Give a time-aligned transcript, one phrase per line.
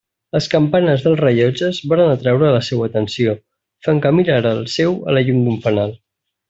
[0.35, 3.37] Les campanes dels rellotges varen atraure la seua atenció,
[3.89, 5.99] fent que mirara el seu a la llum d'un fanal.